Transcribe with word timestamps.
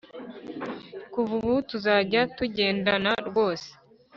kuva 1.13 1.31
ubu 1.39 1.53
tuzajya 1.69 2.21
tugendana 2.37 3.11
rwose 3.27 3.69